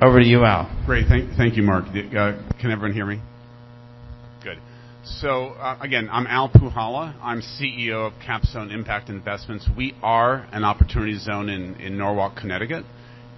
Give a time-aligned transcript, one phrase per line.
[0.00, 0.70] Over to you, Al.
[0.86, 1.06] Great.
[1.08, 1.86] Thank you, Mark.
[1.86, 3.20] Can everyone hear me?
[4.44, 4.58] Good.
[5.02, 7.16] So uh again, I'm Al Puhala.
[7.20, 9.68] I'm CEO of CapZone Impact Investments.
[9.76, 12.84] We are an opportunity zone in Norwalk, Connecticut,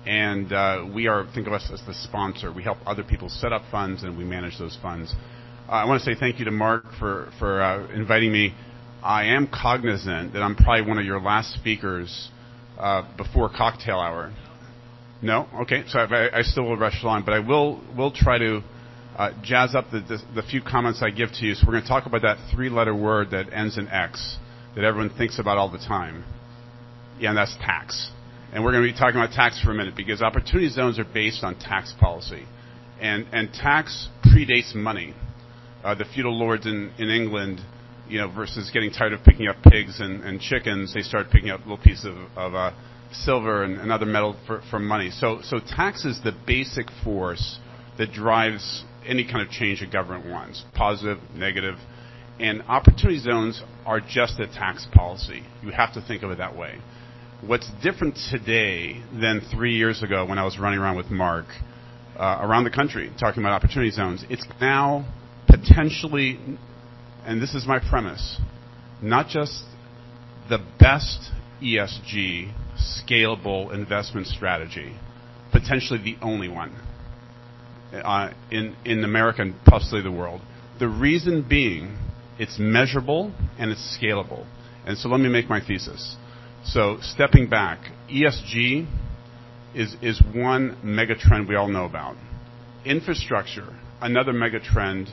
[0.05, 2.53] and uh we are think of us as the sponsor.
[2.53, 5.15] We help other people set up funds, and we manage those funds.
[5.71, 7.31] I want to say thank you to Mark for
[7.95, 8.53] inviting me.
[9.03, 12.29] I am cognizant that I'm probably one of your last speakers
[12.79, 14.33] Uh, before cocktail hour.
[15.21, 15.47] No?
[15.63, 15.85] Okay.
[15.89, 18.61] So I I, still will rush along, but I will will try to
[19.17, 20.01] uh, jazz up the
[20.35, 21.55] the few comments I give to you.
[21.55, 24.37] So we're going to talk about that three-letter word that ends in X,
[24.75, 26.25] that everyone thinks about all the time.
[27.21, 28.11] Yeah, that's tax.
[28.53, 31.05] And we're going to be talking about tax for a minute because opportunity zones are
[31.05, 32.45] based on tax policy.
[33.01, 35.15] And and tax predates money.
[35.85, 37.61] Uh, the feudal lords in in England,
[38.35, 41.79] versus getting tired of picking up pigs and and chickens, they start picking up little
[41.79, 42.73] pieces of of uh,
[43.13, 45.11] silver and other metal for for money.
[45.11, 47.59] So, so tax is the basic force
[47.99, 51.77] that drives any kind of change a government wants, positive, negative.
[52.41, 55.43] And opportunity zones are just a tax policy.
[55.63, 56.79] You have to think of it that way.
[57.47, 61.47] What's different today than three years ago when I was running around with Mark
[62.19, 65.05] uh, around the country talking about opportunity zones, it's now
[65.47, 66.39] potentially,
[67.25, 68.41] and this is my premise,
[69.01, 69.65] not just
[70.49, 71.31] the best
[71.63, 74.97] ESG scalable investment strategy,
[75.53, 76.75] potentially the only one
[77.93, 80.41] uh, in America and possibly the world.
[80.79, 81.97] The reason being,
[82.39, 84.47] it's measurable and it's scalable.
[84.87, 86.17] And so let me make my thesis.
[86.65, 87.79] So stepping back,
[88.11, 88.87] ESG
[89.75, 92.17] is one mega trend we all know about.
[92.85, 95.09] Infrastructure, another mega trend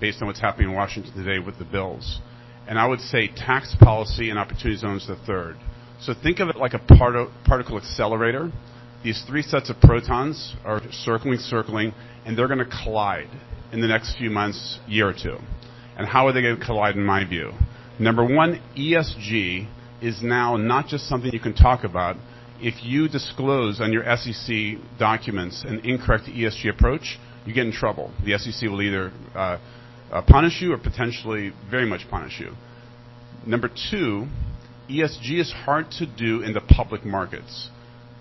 [0.00, 2.20] based on what's happening in Washington today with the bills.
[2.66, 5.56] And I would say tax policy and opportunity zones the third.
[6.00, 8.52] So Think of it like a particle accelerator.
[9.02, 11.92] These three sets of protons are circling, circling,
[12.24, 13.30] and they're going to collide
[13.72, 15.38] in the next few months, year or two.
[15.96, 17.52] And How are they going to collide, in my view?
[17.98, 19.68] Number one, ESG
[20.00, 22.16] is now not just something you can talk about.
[22.60, 28.12] If you disclose on your SEC documents an incorrect ESG approach, you get in trouble.
[28.24, 29.58] The SEC will either uh,
[30.10, 32.52] Uh, punish you or potentially very much punish you.
[33.46, 34.26] Number two,
[34.88, 37.70] ESG is hard to do in the public markets.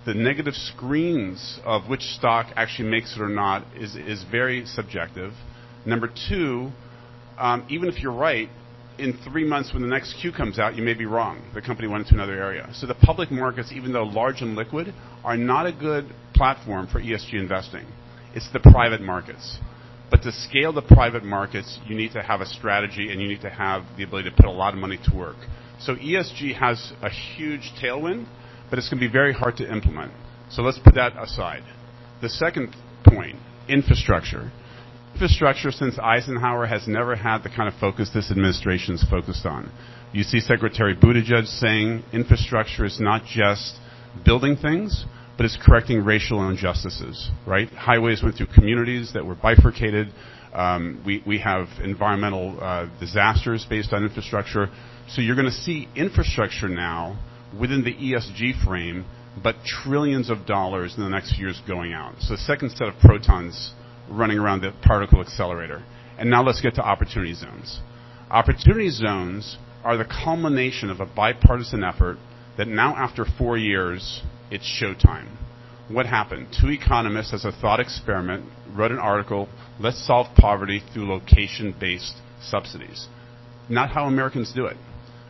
[0.06, 5.34] The negative screens of which stock actually makes it or not is is very subjective.
[5.86, 6.72] Number two,
[7.38, 8.50] um, even if you're right,
[8.98, 11.42] in three months when the next Q comes out, you may be wrong.
[11.54, 12.70] The company went into another area.
[12.74, 14.94] So the public markets, even though large and liquid,
[15.24, 17.86] are not a good platform for ESG investing.
[18.34, 19.60] It's the private markets.
[20.10, 23.42] But to scale the private markets, you need to have a strategy, and you need
[23.42, 25.36] to have the ability to put a lot of money to work.
[25.80, 28.26] So ESG has a huge tailwind,
[28.70, 30.12] but it's going to be very hard to implement.
[30.50, 31.64] So let's put that aside.
[32.22, 32.76] The second
[33.06, 34.52] point, infrastructure.
[35.14, 39.72] Infrastructure since Eisenhower has never had the kind of focus this administration's focused on.
[40.14, 43.76] You see Secretary Buttigieg saying infrastructure is not just
[44.24, 45.06] building things,
[45.38, 47.70] but it's correcting racial injustices, right?
[47.70, 50.08] Highways went through communities that were bifurcated.
[50.54, 54.68] Um, we have environmental uh, disasters based on infrastructure.
[55.10, 57.20] So you're going to see infrastructure now
[57.58, 59.06] within the ESG frame,
[59.42, 62.16] but trillions of dollars in the next few years going out.
[62.20, 63.74] So the second set of protons
[64.10, 65.84] running around the particle accelerator.
[66.18, 67.80] And now let's get to opportunity zones.
[68.32, 72.18] Opportunity zones are the culmination of a bipartisan effort
[72.58, 74.22] that now after four years,
[74.52, 75.28] it's showtime.
[75.90, 76.48] What happened?
[76.60, 79.48] Two economists, as a thought experiment, wrote an article,
[79.80, 83.08] "Let's solve poverty through location-based subsidies."
[83.70, 84.78] Not how Americans do it.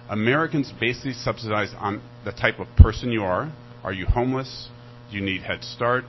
[0.09, 3.51] Americans basically subsidize on the type of person you are.
[3.83, 4.69] Are you homeless?
[5.09, 6.05] Do you need Head Start?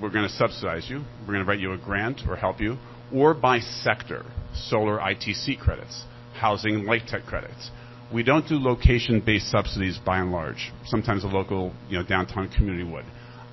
[0.00, 1.04] We're going to subsidize you.
[1.20, 2.78] We're going to write you a grant or help you.
[3.12, 4.24] Or by sector,
[4.54, 7.70] solar ITC credits, housing LIHTC credits.
[8.12, 10.72] We don't do location-based subsidies by and large.
[10.86, 13.04] Sometimes a local you know, downtown community would.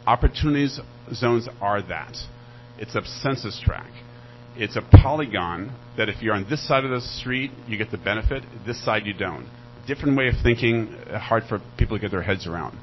[0.07, 0.67] Opportunity
[1.13, 2.15] zones are that.
[2.77, 3.93] It's a census tract.
[4.55, 7.97] It's a polygon that if you're on this side of the street, you get the
[7.97, 9.47] benefit, this side you don't.
[9.87, 12.77] Different way of thinking, uh, hard for people to get their heads around.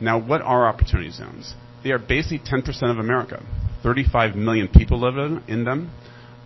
[0.00, 1.54] Now, what are opportunity zones?
[1.82, 3.42] They are basically 10% of America.
[3.82, 5.90] 35 million people live in them.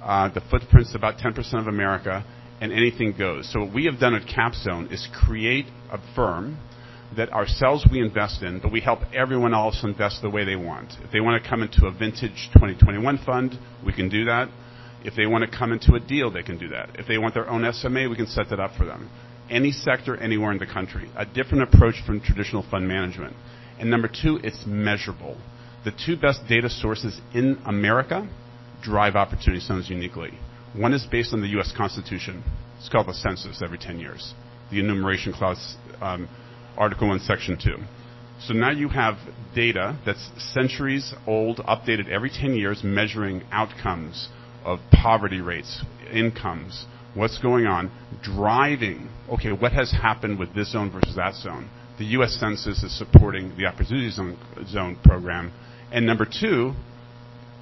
[0.03, 2.25] Uh, the footprint's about 10% of America,
[2.61, 3.51] and anything goes.
[3.53, 6.59] So what we have done at CapZone is create a firm
[7.17, 10.93] that ourselves we invest in, but we help everyone else invest the way they want.
[11.03, 14.49] If they want to come into a vintage 2021 fund, we can do that.
[15.05, 16.91] If they want to come into a deal, they can do that.
[16.99, 19.09] If they want their own SMA, we can set that up for them.
[19.51, 21.11] any sector anywhere in the country.
[21.17, 23.35] A different approach from traditional fund management.
[23.79, 25.37] And number two, it's measurable.
[25.85, 28.29] The two best data sources in America
[28.83, 30.31] drive opportunity zones uniquely.
[30.79, 31.73] One is based on the U.S.
[31.77, 32.45] Constitution.
[32.79, 34.33] It's called the census every 10 years.
[34.71, 36.29] The enumeration clause, um,
[36.77, 37.77] Article 1, Section 2.
[38.41, 39.17] So now you have
[39.57, 44.29] data that's centuries old, updated every 10 years, measuring outcomes
[44.65, 45.83] of poverty rates,
[46.13, 47.91] incomes, what's going on,
[48.23, 51.69] driving, okay, what has happened with this zone versus that zone.
[51.99, 52.37] The U.S.
[52.39, 54.39] Census is supporting the Opportunity Zone,
[54.69, 55.53] zone program.
[55.91, 56.75] And number two,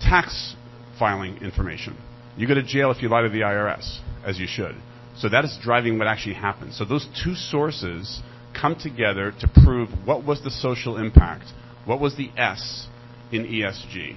[0.03, 0.55] tax
[0.99, 1.97] filing information.
[2.37, 4.77] You go to jail if you lie to the IRS, as you should.
[5.17, 6.77] So that is driving what actually happens.
[6.77, 8.21] So those two sources
[8.59, 11.45] come together to prove what was the social impact,
[11.85, 12.87] what was the S
[13.33, 14.17] in ESG.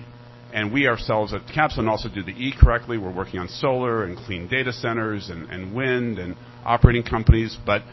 [0.54, 2.98] And we ourselves at CapZone also do the E correctly.
[2.98, 7.56] We're working on solar and clean data centers and, and wind and operating companies.
[7.66, 7.84] But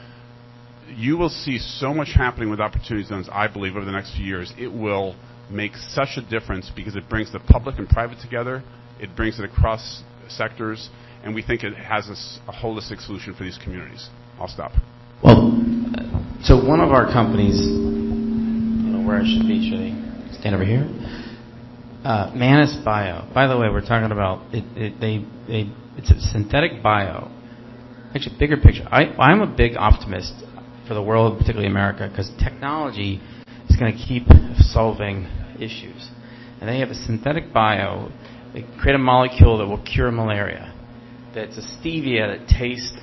[0.88, 4.24] you will see so much happening with opportunity zones, I believe, over the next few
[4.24, 4.52] years.
[4.58, 5.16] It will
[5.50, 8.62] make such a difference because it brings the public and private together.
[8.98, 10.90] It brings it across sectors,
[11.24, 14.08] and we think it has a, a holistic solution for these communities.
[14.38, 14.72] I'll stop.
[15.22, 15.52] Well,
[16.42, 19.70] so one of our companies, I don't know where I should be.
[19.70, 20.86] Should I stand over here?
[22.04, 23.28] Uh, Manus Bio.
[23.34, 27.32] By the way, we're talking about it, it, they, they, it's a synthetic bio.
[28.14, 28.86] Actually, bigger picture.
[28.90, 30.32] I, I'm a big optimist
[30.86, 33.20] for the world, particularly America, because technology
[33.68, 34.24] is going to keep
[34.58, 35.26] solving
[35.58, 36.10] issues.
[36.60, 38.12] And they have a synthetic bio.
[38.52, 40.72] They create a molecule that will cure malaria.
[41.34, 42.96] That's a stevia that tastes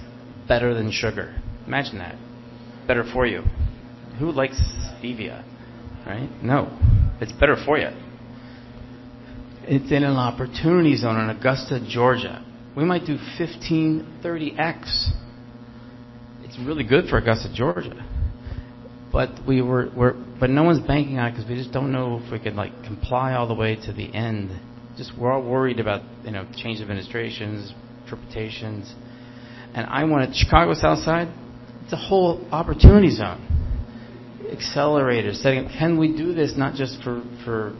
[0.47, 1.39] better than sugar.
[1.67, 2.15] Imagine that.
[2.87, 3.43] Better for you.
[4.19, 4.59] Who likes
[4.99, 5.43] stevia?
[6.05, 6.29] Right?
[6.41, 6.77] No.
[7.21, 7.89] It's better for you.
[9.65, 12.43] It's in an opportunity zone in Augusta, Georgia.
[12.75, 15.11] We might do 15, 30x.
[16.43, 18.05] It's really good for Augusta, Georgia.
[19.11, 22.19] But we were, we're, but no one's banking on it because we just don't know
[22.21, 24.49] if we could like comply all the way to the end.
[24.97, 27.73] Just we're all worried about you know change of administrations,
[28.03, 28.93] interpretations,
[29.73, 31.33] and I wanted Chicago South Side.
[31.83, 33.49] It's a whole opportunity zone.
[34.51, 35.67] Accelerators, setting.
[35.67, 37.75] Can we do this not just for for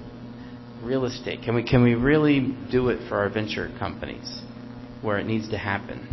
[0.82, 1.42] real estate?
[1.44, 4.42] Can we can we really do it for our venture companies
[5.02, 6.08] where it needs to happen?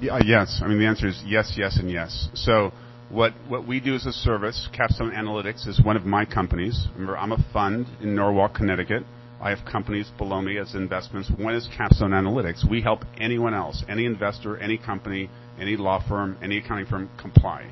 [0.00, 0.60] Yeah, uh, yes.
[0.62, 2.28] I mean the answer is yes, yes, and yes.
[2.34, 2.72] So
[3.08, 6.86] what what we do as a service, CapZone Analytics is one of my companies.
[6.94, 9.04] Remember, I'm a fund in Norwalk, Connecticut.
[9.42, 11.28] I have companies below me as investments.
[11.36, 12.68] One is CapZone Analytics.
[12.68, 15.28] We help anyone else, any investor, any company,
[15.58, 17.68] any law firm, any accounting firm comply.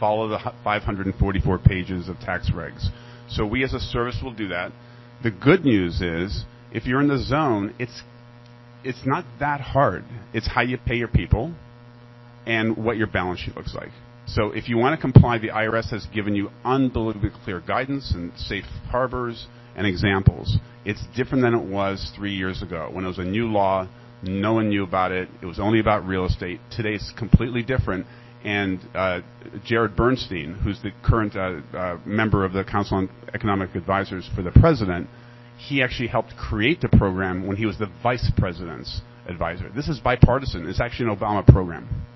[0.00, 2.88] Follow the 544 pages of tax regs.
[3.28, 4.72] So we as a service will do that.
[5.22, 8.02] The good news is, if you're in the zone, it's
[8.82, 10.04] it's not that hard.
[10.34, 11.54] It's how you pay your people
[12.46, 13.90] and what your balance sheet looks like.
[14.34, 18.32] So if you want to comply, the IRS has given you unbelievably clear guidance and
[18.38, 19.46] safe harbors
[19.76, 20.56] and examples.
[20.86, 23.88] It's different than it was three years ago when it was a new law.
[24.22, 25.28] No one knew about it.
[25.42, 26.60] It was only about real estate.
[26.70, 28.06] Today it's completely different.
[28.42, 29.20] And uh,
[29.64, 34.42] Jared Bernstein, who's the current uh, uh, member of the Council on Economic Advisors for
[34.42, 35.08] the president,
[35.58, 39.68] he actually helped create the program when he was the vice president's advisor.
[39.76, 40.66] This is bipartisan.
[40.68, 42.06] It's actually an Obama program.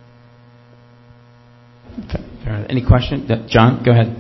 [2.69, 3.27] Any question?
[3.49, 4.15] John, go ahead.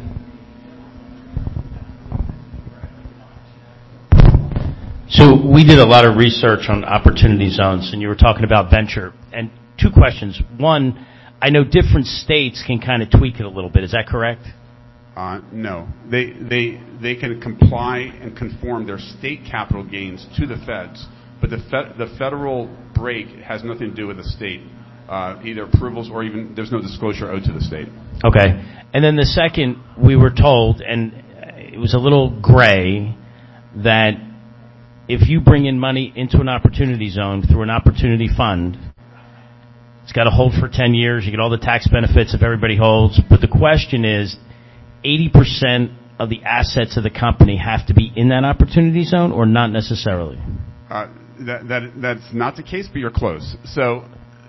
[5.09, 8.71] So we did a lot of research on opportunity zones, and you were talking about
[8.71, 9.13] venture.
[9.33, 10.41] And two questions.
[10.59, 11.07] One,
[11.41, 13.85] I know different states can kind of tweak it a little bit.
[13.85, 14.43] Is that correct?
[15.17, 15.89] Uh, no.
[16.11, 21.07] They, they, they can comply and conform their state capital gains to the feds,
[21.41, 24.61] but the, fe- the federal break has nothing to do with the state
[25.09, 27.89] uh, either approvals or even there's no disclosure owed to the state.
[28.25, 28.63] Okay.
[28.93, 31.13] And then the second, we were told, and
[31.57, 33.17] it was a little gray,
[33.85, 34.15] that
[35.09, 38.79] if you bring in money into an opportunity zone through an opportunity fund,
[40.03, 41.25] it's got to hold for 10 years.
[41.25, 43.21] You get all the tax benefits if everybody holds.
[43.29, 44.37] But the question is
[45.05, 49.47] 80% of the assets of the company have to be in that opportunity zone or
[49.47, 50.39] not necessarily?
[50.89, 51.09] Uh,
[51.41, 53.57] that, that, that's not the case, but you're close.
[53.65, 54.05] So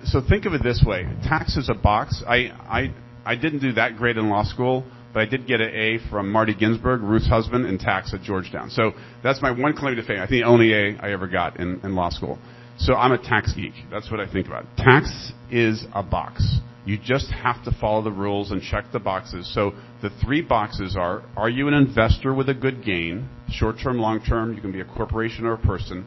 [0.05, 2.23] so think of it this way: tax is a box.
[2.27, 2.93] I I
[3.25, 6.31] I didn't do that great in law school, but I did get an A from
[6.31, 8.69] Marty Ginsburg, Ruth's husband, in tax at Georgetown.
[8.69, 10.19] So that's my one claim to fame.
[10.19, 12.39] I think the only A I ever got in, in law school.
[12.77, 13.73] So I'm a tax geek.
[13.91, 14.65] That's what I think about.
[14.77, 16.59] Tax is a box.
[16.85, 19.51] You just have to follow the rules and check the boxes.
[19.53, 24.53] So the three boxes are: Are you an investor with a good gain, short-term, long-term?
[24.53, 26.05] You can be a corporation or a person.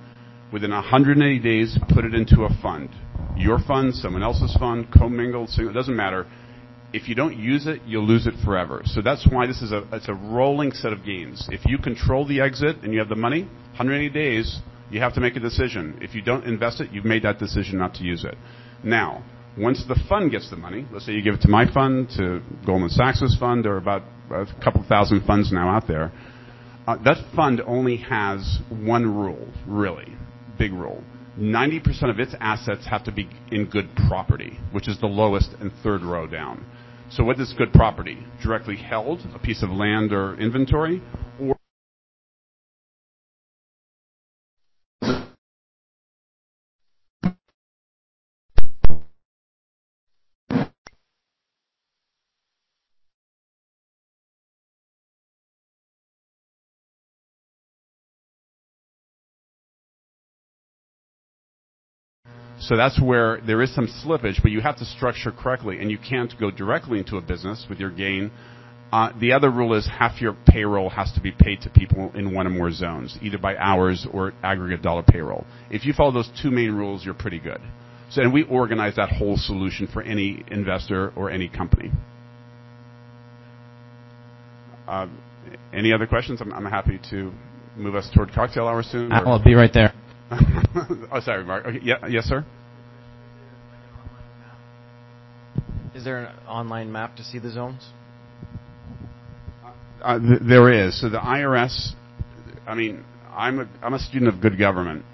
[0.53, 2.89] Within 180 days, put it into a fund
[3.41, 6.27] your fund, someone else's fund, commingled, So it doesn't matter.
[6.93, 8.83] If you don't use it, you'll lose it forever.
[8.85, 11.49] So that's why this is a it's a rolling set of gains.
[11.51, 14.59] If you control the exit and you have the money, 180 days,
[14.91, 15.99] you have to make a decision.
[16.01, 18.35] If you don't invest it, you've made that decision not to use it.
[18.83, 19.23] Now,
[19.57, 22.43] once the fund gets the money, let's say you give it to my fund, to
[22.67, 26.13] Goldman Sachs's fund, there are about a couple thousand funds now out there,
[26.87, 30.17] uh, that fund only has one rule, really,
[30.59, 31.05] big rule.
[31.41, 35.73] 90% of its assets have to be in good property, which is the lowest and
[35.83, 36.67] third row down.
[37.11, 38.19] So what is good property?
[38.43, 41.03] Directly held, a piece of land or inventory,
[62.61, 65.99] So that's where there is some slippage, but you have to structure correctly, and you
[65.99, 68.31] can't go directly into a business with your gain.
[68.93, 72.35] Uh, the other rule is half your payroll has to be paid to people in
[72.35, 75.47] one or more zones, either by hours or aggregate dollar payroll.
[75.71, 77.61] If you follow those two main rules, you're pretty good.
[78.11, 81.93] So, and we organize that whole solution for any investor or any company.
[84.87, 85.07] Uh,
[85.73, 86.41] any other questions?
[86.41, 87.33] I'm, I'm, happy to
[87.77, 89.13] move us toward cocktail hour soon.
[89.13, 89.90] I'll be right there.
[91.13, 91.67] oh, sorry, Mark.
[91.67, 92.45] Okay, yeah, yes, sir.
[95.95, 97.89] Is there an online map to see the zones?
[100.03, 101.01] Uh, th- there is.
[101.01, 101.93] So the IRS.
[102.67, 105.05] I mean, I'm a I'm a student of good government.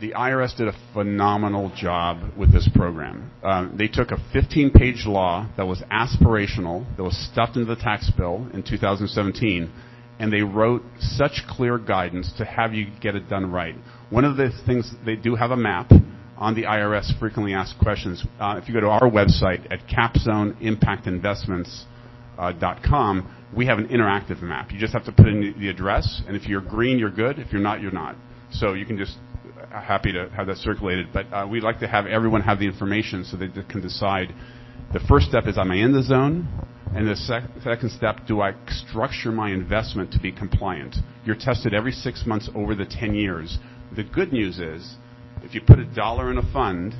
[0.00, 3.32] The IRS did a phenomenal job with this program.
[3.42, 8.08] Um, they took a 15-page law that was aspirational, that was stuffed into the tax
[8.16, 9.72] bill in 2017,
[10.18, 13.76] and they wrote such clear guidance to have you get it done right.
[14.10, 15.90] One of the things they do have a map
[16.36, 18.24] on the IRS frequently asked questions.
[18.40, 21.88] Uh, if you go to our website at capzoneimpactinvestments.com,
[22.38, 23.22] uh,
[23.56, 24.70] we have an interactive map.
[24.72, 27.38] You just have to put in the address, and if you're green, you're good.
[27.38, 28.16] If you're not, you're not.
[28.52, 29.16] So you can just
[29.58, 31.08] uh, happy to have that circulated.
[31.12, 34.34] But uh, we like to have everyone have the information so they can decide.
[34.92, 36.48] The first step is, am I in the zone?
[36.98, 40.96] And the sec- second step, do I structure my investment to be compliant?
[41.24, 43.56] You're tested every six months over the 10 years.
[43.94, 44.96] The good news is,
[45.44, 46.96] if you put a dollar in a fund,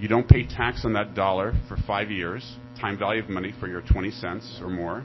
[0.00, 3.68] you don't pay tax on that dollar for five years, time value of money for
[3.68, 5.04] your 20 cents or more.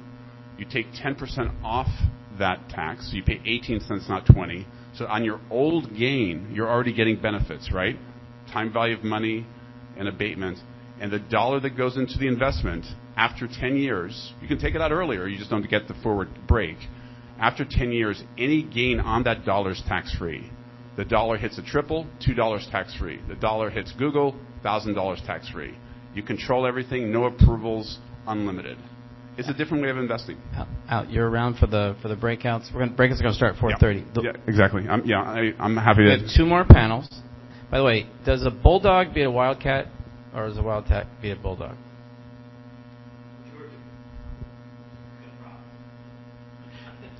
[0.58, 1.89] You take 10% off
[2.39, 4.65] that tax, so you pay 18 cents, not 20.
[4.96, 7.96] So on your old gain, you're already getting benefits, right?
[8.51, 9.46] Time value of money
[9.96, 10.58] and abatement.
[11.00, 14.81] And the dollar that goes into the investment after 10 years, you can take it
[14.81, 16.77] out earlier, you just don't get the forward break.
[17.39, 20.50] After 10 years, any gain on that dollar is tax free.
[20.98, 23.19] The dollar hits a triple, $2 tax free.
[23.27, 25.77] The dollar hits Google, $1,000 tax free.
[26.13, 28.77] You control everything, no approvals, unlimited.
[29.38, 30.38] It's a different way of investing.
[30.89, 31.12] Out.
[31.12, 32.74] You're around for the for the breakouts.
[32.74, 34.05] We're gonna, breakouts are going to start at 4:30.
[34.15, 34.88] Yeah, yeah exactly.
[34.88, 36.15] I'm, yeah, I, am happy to.
[36.15, 37.10] We have two more panels.
[37.69, 39.88] By the way, does a bulldog beat a wildcat,
[40.34, 41.75] or does a wildcat beat a bulldog?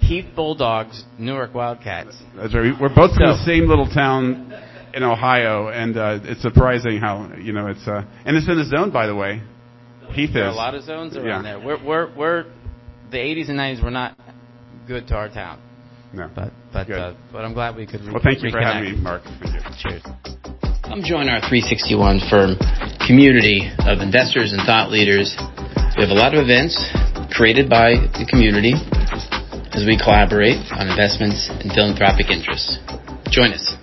[0.05, 2.15] Heath Bulldogs, Newark Wildcats.
[2.35, 2.74] That's right.
[2.79, 4.53] We're both so, from the same little town
[4.93, 8.65] in Ohio, and uh, it's surprising how you know it's uh, and it's in a
[8.65, 9.41] zone, by the way.
[10.12, 10.50] Heath there is.
[10.50, 11.57] Are a lot of zones around yeah.
[11.57, 11.65] there.
[11.65, 12.45] We're we're we're
[13.09, 14.15] the 80s and 90s were not
[14.88, 15.59] good to our town.
[16.13, 16.29] No.
[16.33, 18.01] But but uh, but I'm glad we could.
[18.01, 18.51] Re- well, thank you reconnect.
[18.51, 19.24] for having me, Mark.
[19.41, 19.62] Thank you.
[19.89, 20.03] Cheers.
[20.85, 22.55] Come join our 361 firm
[23.07, 25.35] community of investors and thought leaders.
[25.97, 26.77] We have a lot of events
[27.33, 28.77] created by the community
[29.75, 32.79] as we collaborate on investments and philanthropic interests.
[33.29, 33.75] Join us.